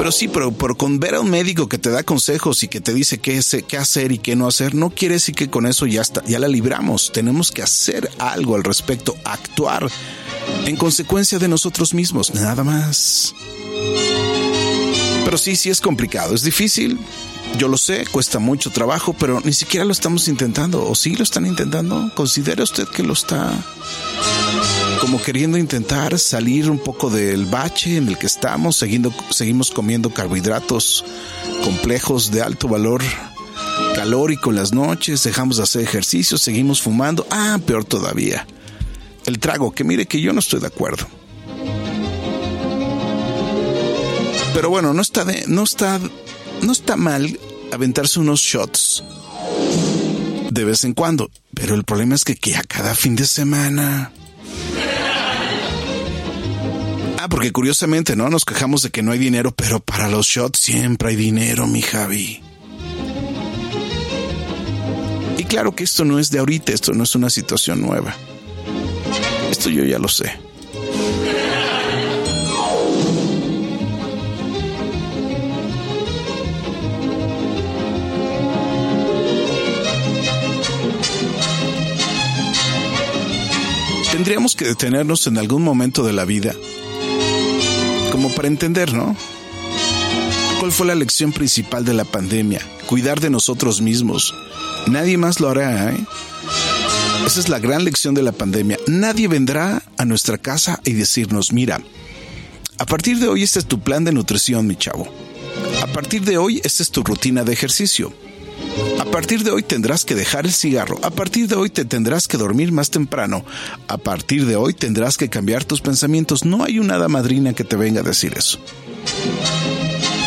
Pero 0.00 0.12
sí, 0.12 0.28
pero, 0.28 0.50
con 0.78 0.98
ver 0.98 1.16
a 1.16 1.20
un 1.20 1.28
médico 1.28 1.68
que 1.68 1.76
te 1.76 1.90
da 1.90 2.02
consejos 2.04 2.62
y 2.62 2.68
que 2.68 2.80
te 2.80 2.94
dice 2.94 3.18
qué, 3.18 3.36
hacer 3.76 4.12
y 4.12 4.18
qué 4.18 4.34
no 4.34 4.48
hacer, 4.48 4.74
no 4.74 4.88
quiere 4.88 5.16
decir 5.16 5.34
que 5.34 5.50
con 5.50 5.66
eso 5.66 5.84
ya, 5.84 6.00
ya 6.26 6.38
la 6.38 6.48
libramos. 6.48 7.12
Tenemos 7.12 7.52
que 7.52 7.62
hacer 7.62 8.10
algo 8.18 8.54
al 8.54 8.64
respecto, 8.64 9.14
actuar 9.24 9.90
en 10.64 10.76
consecuencia 10.76 11.38
de 11.38 11.48
nosotros 11.48 11.92
mismos, 11.92 12.32
nada 12.32 12.64
más. 12.64 13.34
Pero 15.26 15.36
sí, 15.36 15.54
sí 15.54 15.68
es 15.68 15.82
complicado, 15.82 16.34
es 16.34 16.44
difícil. 16.44 16.98
Yo 17.58 17.68
lo 17.68 17.76
sé, 17.76 18.06
cuesta 18.10 18.38
mucho 18.38 18.70
trabajo, 18.70 19.12
pero 19.12 19.42
ni 19.44 19.52
siquiera 19.52 19.84
lo 19.84 19.92
estamos 19.92 20.28
intentando. 20.28 20.82
¿O 20.88 20.94
sí 20.94 21.14
lo 21.14 21.24
están 21.24 21.44
intentando? 21.44 22.10
¿Considera 22.14 22.64
usted 22.64 22.88
que 22.88 23.02
lo 23.02 23.12
está 23.12 23.52
como 25.00 25.20
queriendo 25.20 25.56
intentar 25.56 26.18
salir 26.18 26.70
un 26.70 26.78
poco 26.78 27.10
del 27.10 27.46
bache 27.46 27.96
en 27.96 28.08
el 28.08 28.18
que 28.18 28.26
estamos, 28.26 28.76
seguimos 28.76 29.70
comiendo 29.70 30.10
carbohidratos 30.10 31.04
complejos 31.64 32.30
de 32.30 32.42
alto 32.42 32.68
valor 32.68 33.02
calórico 33.94 34.50
en 34.50 34.56
las 34.56 34.72
noches, 34.72 35.22
dejamos 35.22 35.56
de 35.56 35.62
hacer 35.62 35.82
ejercicio, 35.82 36.38
seguimos 36.38 36.82
fumando. 36.82 37.26
Ah, 37.30 37.58
peor 37.66 37.84
todavía. 37.84 38.46
El 39.26 39.38
trago, 39.38 39.72
que 39.72 39.84
mire 39.84 40.06
que 40.06 40.20
yo 40.20 40.32
no 40.32 40.40
estoy 40.40 40.60
de 40.60 40.66
acuerdo. 40.66 41.06
Pero 44.54 44.68
bueno, 44.68 44.92
no 44.92 45.02
está 45.02 45.24
de, 45.24 45.44
no 45.46 45.62
está, 45.62 46.00
no 46.62 46.72
está 46.72 46.96
mal 46.96 47.38
aventarse 47.72 48.20
unos 48.20 48.40
shots 48.40 49.02
de 50.50 50.64
vez 50.64 50.84
en 50.84 50.94
cuando. 50.94 51.30
Pero 51.54 51.74
el 51.74 51.84
problema 51.84 52.14
es 52.14 52.24
que, 52.24 52.36
que 52.36 52.56
a 52.56 52.62
cada 52.62 52.94
fin 52.94 53.16
de 53.16 53.26
semana 53.26 54.12
Ah, 57.22 57.28
porque 57.28 57.52
curiosamente, 57.52 58.16
¿no? 58.16 58.30
Nos 58.30 58.46
quejamos 58.46 58.80
de 58.80 58.88
que 58.88 59.02
no 59.02 59.12
hay 59.12 59.18
dinero, 59.18 59.52
pero 59.54 59.78
para 59.78 60.08
los 60.08 60.26
shots 60.26 60.58
siempre 60.58 61.10
hay 61.10 61.16
dinero, 61.16 61.66
mi 61.66 61.82
Javi. 61.82 62.40
Y 65.36 65.44
claro 65.44 65.76
que 65.76 65.84
esto 65.84 66.06
no 66.06 66.18
es 66.18 66.30
de 66.30 66.38
ahorita, 66.38 66.72
esto 66.72 66.94
no 66.94 67.04
es 67.04 67.14
una 67.14 67.28
situación 67.28 67.82
nueva. 67.82 68.16
Esto 69.50 69.68
yo 69.68 69.84
ya 69.84 69.98
lo 69.98 70.08
sé. 70.08 70.32
Tendríamos 84.10 84.56
que 84.56 84.64
detenernos 84.64 85.26
en 85.26 85.36
algún 85.36 85.62
momento 85.62 86.02
de 86.02 86.14
la 86.14 86.24
vida 86.24 86.54
para 88.40 88.48
entender, 88.48 88.94
¿no? 88.94 89.14
¿Cuál 90.60 90.72
fue 90.72 90.86
la 90.86 90.94
lección 90.94 91.30
principal 91.30 91.84
de 91.84 91.92
la 91.92 92.06
pandemia? 92.06 92.62
Cuidar 92.86 93.20
de 93.20 93.28
nosotros 93.28 93.82
mismos. 93.82 94.34
Nadie 94.86 95.18
más 95.18 95.40
lo 95.40 95.50
hará, 95.50 95.90
¿eh? 95.90 96.06
Esa 97.26 97.38
es 97.38 97.50
la 97.50 97.58
gran 97.58 97.84
lección 97.84 98.14
de 98.14 98.22
la 98.22 98.32
pandemia. 98.32 98.78
Nadie 98.86 99.28
vendrá 99.28 99.82
a 99.98 100.06
nuestra 100.06 100.38
casa 100.38 100.80
y 100.86 100.94
decirnos, 100.94 101.52
mira, 101.52 101.82
a 102.78 102.86
partir 102.86 103.18
de 103.18 103.28
hoy 103.28 103.42
este 103.42 103.58
es 103.58 103.66
tu 103.66 103.80
plan 103.80 104.04
de 104.04 104.12
nutrición, 104.12 104.66
mi 104.66 104.74
chavo. 104.74 105.06
A 105.82 105.86
partir 105.88 106.22
de 106.22 106.38
hoy 106.38 106.62
esta 106.64 106.82
es 106.82 106.90
tu 106.90 107.02
rutina 107.02 107.44
de 107.44 107.52
ejercicio. 107.52 108.10
A 108.98 109.04
partir 109.04 109.44
de 109.44 109.50
hoy 109.50 109.62
tendrás 109.62 110.04
que 110.04 110.14
dejar 110.14 110.46
el 110.46 110.52
cigarro. 110.52 110.98
A 111.02 111.10
partir 111.10 111.48
de 111.48 111.56
hoy 111.56 111.70
te 111.70 111.84
tendrás 111.84 112.28
que 112.28 112.36
dormir 112.36 112.72
más 112.72 112.90
temprano. 112.90 113.44
A 113.88 113.98
partir 113.98 114.46
de 114.46 114.56
hoy 114.56 114.74
tendrás 114.74 115.16
que 115.16 115.28
cambiar 115.28 115.64
tus 115.64 115.80
pensamientos. 115.80 116.44
No 116.44 116.64
hay 116.64 116.78
una 116.78 116.94
hada 116.94 117.08
madrina 117.08 117.52
que 117.52 117.64
te 117.64 117.76
venga 117.76 118.00
a 118.00 118.04
decir 118.04 118.34
eso. 118.36 118.58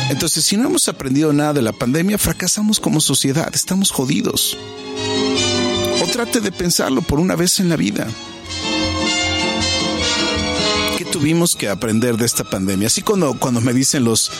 Entonces, 0.09 0.45
si 0.45 0.57
no 0.57 0.67
hemos 0.67 0.87
aprendido 0.87 1.33
nada 1.33 1.53
de 1.53 1.61
la 1.61 1.71
pandemia, 1.71 2.17
fracasamos 2.17 2.79
como 2.79 2.99
sociedad. 2.99 3.49
Estamos 3.53 3.91
jodidos. 3.91 4.57
O 6.01 6.07
trate 6.07 6.41
de 6.41 6.51
pensarlo 6.51 7.01
por 7.01 7.19
una 7.19 7.35
vez 7.35 7.59
en 7.59 7.69
la 7.69 7.77
vida. 7.77 8.07
tuvimos 11.13 11.55
que 11.55 11.69
aprender 11.69 12.17
de 12.17 12.25
esta 12.25 12.43
pandemia. 12.43 12.87
Así 12.87 13.03
cuando, 13.03 13.35
cuando 13.35 13.61
me 13.61 13.71
dicen 13.71 14.03
los 14.03 14.31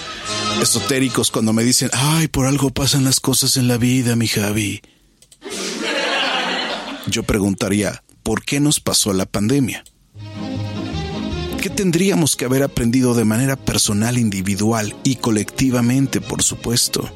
esotéricos, 0.61 1.31
cuando 1.31 1.53
me 1.53 1.63
dicen, 1.63 1.89
ay, 1.93 2.27
por 2.27 2.45
algo 2.45 2.69
pasan 2.69 3.03
las 3.03 3.19
cosas 3.19 3.57
en 3.57 3.67
la 3.67 3.77
vida, 3.77 4.15
mi 4.15 4.27
Javi. 4.27 4.81
Yo 7.07 7.23
preguntaría, 7.23 8.03
¿por 8.23 8.43
qué 8.43 8.59
nos 8.59 8.79
pasó 8.79 9.13
la 9.13 9.25
pandemia? 9.25 9.83
¿Qué 11.61 11.69
tendríamos 11.69 12.35
que 12.35 12.45
haber 12.45 12.63
aprendido 12.63 13.13
de 13.13 13.23
manera 13.23 13.55
personal, 13.55 14.17
individual 14.17 14.95
y 15.03 15.15
colectivamente, 15.15 16.19
por 16.19 16.43
supuesto? 16.43 17.09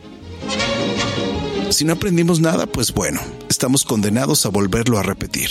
Si 1.69 1.83
no 1.83 1.93
aprendimos 1.93 2.39
nada, 2.39 2.65
pues 2.65 2.93
bueno, 2.93 3.19
estamos 3.49 3.83
condenados 3.83 4.45
a 4.45 4.49
volverlo 4.49 4.97
a 4.97 5.03
repetir. 5.03 5.49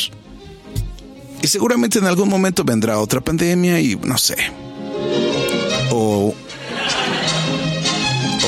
Y 1.42 1.46
seguramente 1.46 1.98
en 1.98 2.06
algún 2.06 2.28
momento 2.28 2.64
vendrá 2.64 2.98
otra 2.98 3.20
pandemia 3.20 3.80
y 3.80 3.96
no 3.96 4.16
sé. 4.16 4.36
O. 5.90 6.34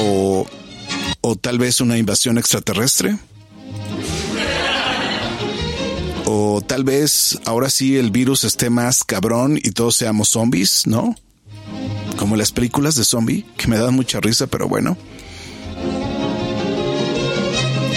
O. 0.09 0.47
Tal 1.41 1.59
vez 1.59 1.81
una 1.81 1.99
invasión 1.99 2.39
extraterrestre. 2.39 3.19
O 6.25 6.63
tal 6.67 6.85
vez 6.85 7.39
ahora 7.45 7.71
sí 7.71 7.97
el 7.97 8.11
virus 8.11 8.45
esté 8.45 8.71
más 8.71 9.05
cabrón 9.05 9.59
y 9.63 9.71
todos 9.71 9.97
seamos 9.97 10.31
zombies, 10.31 10.87
¿no? 10.87 11.15
Como 12.17 12.37
las 12.37 12.53
películas 12.53 12.97
de 12.97 13.05
zombie, 13.05 13.45
que 13.57 13.69
me 13.69 13.79
dan 13.79 13.95
mucha 13.95 14.21
risa, 14.21 14.47
pero 14.47 14.69
bueno. 14.69 14.97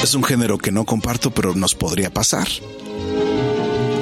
Es 0.03 0.13
un 0.13 0.24
género 0.24 0.58
que 0.58 0.72
no 0.72 0.86
comparto, 0.86 1.32
pero 1.32 1.56
nos 1.56 1.75
podría 1.75 2.13
pasar. 2.13 2.48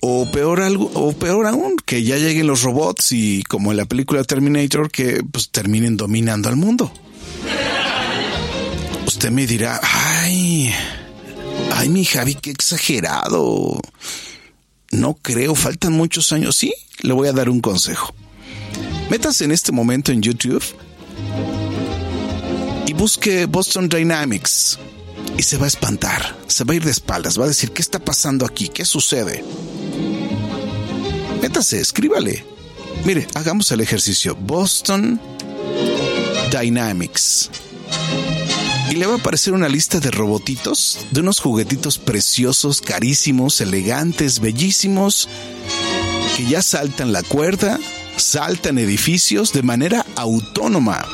O 0.02 0.26
peor 0.32 0.62
algo, 0.62 0.90
o 0.94 1.14
peor 1.14 1.46
aún, 1.46 1.76
que 1.86 2.04
ya 2.04 2.18
lleguen 2.18 2.48
los 2.48 2.64
robots 2.64 3.12
y 3.12 3.44
como 3.44 3.72
en 3.72 3.78
la 3.78 3.86
película 3.86 4.24
Terminator, 4.24 4.90
que 4.92 5.24
pues 5.24 5.50
terminen 5.50 5.98
dominando 5.98 6.50
al 6.50 6.56
mundo. 6.56 6.92
Usted 9.20 9.32
me 9.32 9.46
dirá, 9.46 9.82
ay, 9.84 10.74
ay, 11.74 11.90
mi 11.90 12.06
Javi, 12.06 12.36
qué 12.36 12.52
exagerado. 12.52 13.78
No 14.92 15.14
creo, 15.16 15.56
faltan 15.56 15.92
muchos 15.92 16.32
años. 16.32 16.56
Sí, 16.56 16.74
le 17.02 17.12
voy 17.12 17.28
a 17.28 17.34
dar 17.34 17.50
un 17.50 17.60
consejo. 17.60 18.14
Métase 19.10 19.44
en 19.44 19.52
este 19.52 19.74
momento 19.74 20.14
en 20.14 20.22
YouTube 20.22 20.64
y 22.88 22.94
busque 22.94 23.46
Boston 23.46 23.90
Dynamics 23.90 24.80
y 25.38 25.44
se 25.44 25.58
va 25.58 25.66
a 25.66 25.68
espantar, 25.68 26.38
se 26.48 26.64
va 26.64 26.72
a 26.72 26.78
ir 26.78 26.86
de 26.86 26.92
espaldas, 26.92 27.38
va 27.38 27.44
a 27.44 27.50
decir, 27.50 27.72
¿qué 27.72 27.82
está 27.82 28.00
pasando 28.00 28.46
aquí? 28.46 28.70
¿Qué 28.70 28.86
sucede? 28.86 29.44
Métase, 31.42 31.82
escríbale. 31.82 32.46
Mire, 33.04 33.28
hagamos 33.36 33.70
el 33.74 33.82
ejercicio. 33.82 34.34
Boston 34.34 35.20
Dynamics. 36.58 37.50
Y 38.90 38.96
le 38.96 39.06
va 39.06 39.14
a 39.14 39.18
aparecer 39.18 39.54
una 39.54 39.70
lista 39.70 40.00
de 40.00 40.10
robotitos, 40.10 41.06
de 41.12 41.22
unos 41.22 41.40
juguetitos 41.40 42.00
preciosos, 42.00 42.82
carísimos, 42.82 43.62
elegantes, 43.62 44.40
bellísimos, 44.40 45.30
que 46.36 46.46
ya 46.46 46.62
saltan 46.62 47.12
la 47.12 47.22
cuerda, 47.22 47.80
saltan 48.18 48.80
edificios 48.80 49.54
de 49.54 49.62
manera 49.62 50.06
autónoma. 50.16 51.06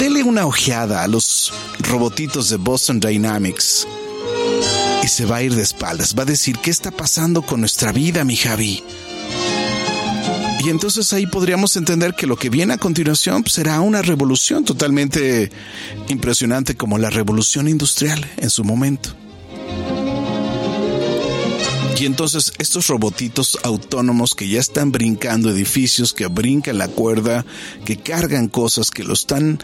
Dele 0.00 0.24
una 0.24 0.46
ojeada 0.46 1.04
a 1.04 1.08
los 1.08 1.52
robotitos 1.80 2.50
de 2.50 2.56
Boston 2.56 3.00
Dynamics 3.00 3.86
y 5.02 5.08
se 5.08 5.24
va 5.24 5.36
a 5.36 5.42
ir 5.42 5.54
de 5.54 5.62
espaldas. 5.62 6.16
Va 6.18 6.22
a 6.22 6.26
decir, 6.26 6.58
¿qué 6.58 6.70
está 6.70 6.90
pasando 6.90 7.42
con 7.42 7.60
nuestra 7.60 7.92
vida, 7.92 8.24
mi 8.24 8.36
Javi? 8.36 8.82
Y 10.68 10.70
entonces 10.70 11.14
ahí 11.14 11.26
podríamos 11.26 11.74
entender 11.76 12.12
que 12.12 12.26
lo 12.26 12.36
que 12.36 12.50
viene 12.50 12.74
a 12.74 12.76
continuación 12.76 13.42
pues, 13.42 13.54
será 13.54 13.80
una 13.80 14.02
revolución 14.02 14.66
totalmente 14.66 15.50
impresionante 16.10 16.76
como 16.76 16.98
la 16.98 17.08
revolución 17.08 17.68
industrial 17.68 18.22
en 18.36 18.50
su 18.50 18.64
momento. 18.64 19.16
Y 21.98 22.04
entonces 22.04 22.52
estos 22.58 22.88
robotitos 22.88 23.58
autónomos 23.62 24.34
que 24.34 24.46
ya 24.46 24.60
están 24.60 24.92
brincando 24.92 25.48
edificios, 25.48 26.12
que 26.12 26.26
brincan 26.26 26.76
la 26.76 26.88
cuerda, 26.88 27.46
que 27.86 27.96
cargan 27.96 28.48
cosas, 28.48 28.90
que 28.90 29.04
los 29.04 29.20
están, 29.20 29.60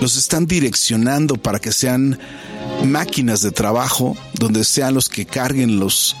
los 0.00 0.16
están 0.16 0.46
direccionando 0.46 1.36
para 1.36 1.58
que 1.58 1.72
sean 1.72 2.18
máquinas 2.84 3.42
de 3.42 3.50
trabajo, 3.50 4.16
donde 4.34 4.64
sean 4.64 4.94
los 4.94 5.08
que 5.08 5.26
carguen 5.26 5.78
los, 5.78 6.16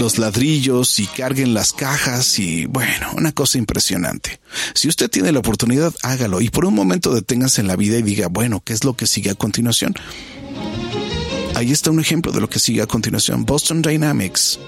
los 0.00 0.18
ladrillos 0.18 0.98
y 0.98 1.06
carguen 1.06 1.54
las 1.54 1.72
cajas 1.72 2.38
y 2.38 2.66
bueno, 2.66 3.08
una 3.16 3.32
cosa 3.32 3.58
impresionante. 3.58 4.40
Si 4.74 4.88
usted 4.88 5.10
tiene 5.10 5.32
la 5.32 5.40
oportunidad, 5.40 5.94
hágalo 6.02 6.40
y 6.40 6.50
por 6.50 6.64
un 6.64 6.74
momento 6.74 7.14
deténgase 7.14 7.60
en 7.60 7.66
la 7.66 7.76
vida 7.76 7.98
y 7.98 8.02
diga, 8.02 8.28
bueno, 8.28 8.62
¿qué 8.64 8.72
es 8.72 8.84
lo 8.84 8.94
que 8.94 9.06
sigue 9.06 9.30
a 9.30 9.34
continuación? 9.34 9.94
Ahí 11.54 11.70
está 11.70 11.90
un 11.90 12.00
ejemplo 12.00 12.32
de 12.32 12.40
lo 12.40 12.48
que 12.48 12.58
sigue 12.58 12.82
a 12.82 12.86
continuación. 12.86 13.44
Boston 13.44 13.80
Dynamics. 13.80 14.58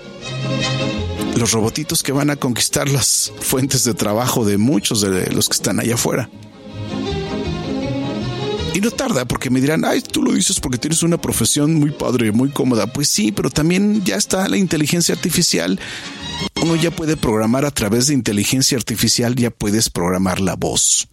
Los 1.37 1.53
robotitos 1.53 2.03
que 2.03 2.13
van 2.13 2.31
a 2.31 2.37
conquistar 2.37 2.89
las 2.89 3.33
fuentes 3.41 3.85
de 3.85 3.93
trabajo 3.93 4.45
de 4.45 4.57
muchos 4.57 5.01
de 5.01 5.31
los 5.33 5.49
que 5.49 5.55
están 5.55 5.81
allá 5.81 5.95
afuera. 5.95 6.31
Y 8.77 8.81
no 8.83 8.91
tarda 8.91 9.25
porque 9.25 9.49
me 9.49 9.63
dirán, 9.63 9.87
ay, 9.87 10.03
tú 10.03 10.23
lo 10.23 10.35
dices 10.35 10.61
porque 10.61 10.77
tienes 10.77 11.03
una 11.03 11.19
profesión 11.19 11.77
muy 11.77 11.93
padre, 11.93 12.31
muy 12.31 12.51
cómoda. 12.51 12.87
Pues 12.87 13.09
sí, 13.09 13.33
pero 13.33 13.49
también 13.49 14.05
ya 14.05 14.17
está 14.17 14.47
la 14.51 14.59
inteligencia 14.59 15.15
artificial. 15.15 15.81
Uno 16.61 16.77
ya 16.77 16.91
puede 16.91 17.17
programar 17.17 17.65
a 17.65 17.71
través 17.71 18.09
de 18.09 18.13
inteligencia 18.13 18.77
artificial, 18.77 19.35
ya 19.35 19.49
puedes 19.49 19.89
programar 19.89 20.41
la 20.41 20.57
voz. 20.57 21.09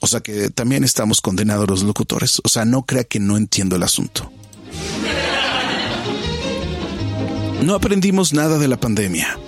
O 0.00 0.06
sea 0.06 0.20
que 0.20 0.50
también 0.50 0.84
estamos 0.84 1.20
condenados 1.20 1.68
los 1.68 1.82
locutores. 1.82 2.40
O 2.44 2.48
sea, 2.48 2.64
no 2.64 2.86
crea 2.86 3.02
que 3.02 3.18
no 3.18 3.36
entiendo 3.36 3.74
el 3.74 3.82
asunto. 3.82 4.30
No 7.64 7.74
aprendimos 7.74 8.32
nada 8.32 8.58
de 8.58 8.68
la 8.68 8.78
pandemia. 8.78 9.40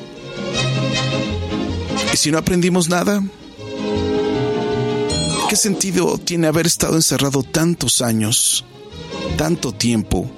Y 2.13 2.17
si 2.17 2.33
no 2.33 2.39
aprendimos 2.39 2.89
nada, 2.89 3.23
¿qué 5.49 5.57
sentido 5.57 6.19
tiene 6.19 6.47
haber 6.47 6.67
estado 6.67 6.97
encerrado 6.97 7.43
tantos 7.43 8.03
años, 8.03 8.65
tanto 9.37 9.73
tiempo, 9.73 10.31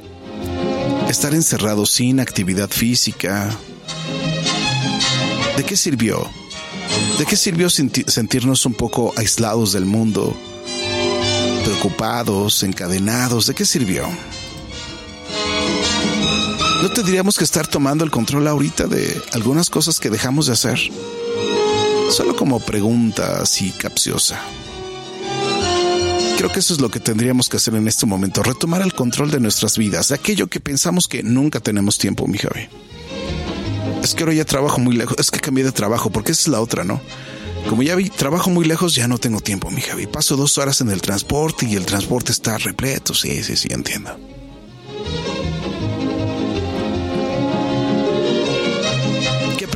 estar 1.09 1.35
encerrado 1.35 1.87
sin 1.87 2.21
actividad 2.21 2.69
física? 2.71 3.57
¿De 5.57 5.65
qué 5.65 5.77
sirvió? 5.77 6.29
¿De 7.19 7.27
qué 7.27 7.37
sirvió 7.37 7.71
sentirnos 7.71 8.67
un 8.67 8.75
poco 8.75 9.13
aislados 9.17 9.73
del 9.73 9.87
mundo, 9.87 10.37
preocupados, 11.65 12.63
encadenados? 12.63 13.47
¿De 13.47 13.55
qué 13.55 13.65
sirvió? 13.65 14.07
¿No 16.83 16.91
tendríamos 16.91 17.37
que 17.39 17.45
estar 17.45 17.67
tomando 17.67 18.05
el 18.05 18.11
control 18.11 18.47
ahorita 18.47 18.87
de 18.87 19.21
algunas 19.33 19.71
cosas 19.71 19.99
que 19.99 20.11
dejamos 20.11 20.47
de 20.47 20.53
hacer? 20.53 20.79
Solo 22.11 22.37
como 22.37 22.61
pregunta 22.61 23.41
así 23.43 23.73
capciosa. 23.73 24.41
Creo 26.37 26.53
que 26.53 26.61
eso 26.61 26.75
es 26.75 26.81
lo 26.81 26.91
que 26.91 27.01
tendríamos 27.01 27.49
que 27.49 27.57
hacer 27.57 27.75
en 27.75 27.89
este 27.89 28.07
momento, 28.07 28.43
retomar 28.43 28.83
el 28.83 28.95
control 28.95 29.31
de 29.31 29.41
nuestras 29.41 29.79
vidas, 29.79 30.09
de 30.09 30.17
aquello 30.17 30.49
que 30.49 30.61
pensamos 30.61 31.09
que 31.09 31.23
nunca 31.23 31.61
tenemos 31.61 31.99
tiempo, 31.99 32.27
mi 32.27 32.39
Javi. 32.39 32.69
Es 34.03 34.15
que 34.15 34.23
ahora 34.23 34.35
ya 34.35 34.45
trabajo 34.45 34.79
muy 34.79 34.97
lejos, 34.97 35.17
es 35.19 35.31
que 35.31 35.41
cambié 35.41 35.65
de 35.65 35.73
trabajo, 35.73 36.11
porque 36.11 36.33
esa 36.33 36.43
es 36.43 36.49
la 36.49 36.61
otra, 36.61 36.85
¿no? 36.85 37.01
Como 37.69 37.83
ya 37.83 37.97
vi, 37.97 38.11
trabajo 38.11 38.51
muy 38.51 38.65
lejos, 38.65 38.95
ya 38.95 39.09
no 39.09 39.19
tengo 39.19 39.41
tiempo, 39.41 39.71
mi 39.71 39.81
Javi. 39.81 40.07
Paso 40.07 40.37
dos 40.37 40.59
horas 40.59 40.81
en 40.81 40.91
el 40.91 41.01
transporte 41.01 41.67
y 41.67 41.75
el 41.75 41.87
transporte 41.87 42.33
está 42.33 42.59
repleto, 42.59 43.15
sí, 43.15 43.43
sí, 43.43 43.57
sí, 43.57 43.69
entiendo. 43.71 44.17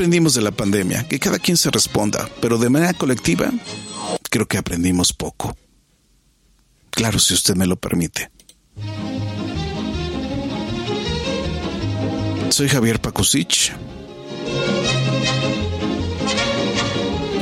aprendimos 0.00 0.32
de 0.32 0.40
la 0.40 0.50
pandemia? 0.50 1.06
Que 1.06 1.18
cada 1.18 1.38
quien 1.38 1.58
se 1.58 1.70
responda, 1.70 2.26
pero 2.40 2.56
de 2.56 2.70
manera 2.70 2.94
colectiva 2.94 3.50
creo 4.30 4.48
que 4.48 4.56
aprendimos 4.56 5.12
poco. 5.12 5.54
Claro, 7.00 7.18
si 7.18 7.32
usted 7.32 7.56
me 7.56 7.66
lo 7.66 7.76
permite. 7.76 8.30
Soy 12.50 12.68
Javier 12.68 13.00
Pakusich. 13.00 13.72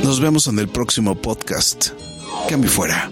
Nos 0.01 0.21
vemos 0.21 0.47
en 0.47 0.59
el 0.59 0.69
próximo 0.69 1.15
podcast. 1.15 1.89
Cambio 2.47 2.71
fuera. 2.71 3.11